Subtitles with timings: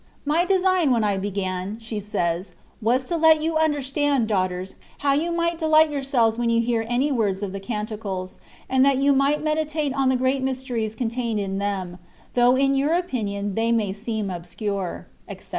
[0.25, 4.73] ''My design when I began,'* she says, ''was to let you understand, daughters,
[5.05, 8.97] how you might delight yourselves when you hear any words of the Canticles, and that
[8.97, 11.99] you might meditate on the great mysteries contained in them,
[12.33, 15.35] though in your own opinion they may seem obscure, &e.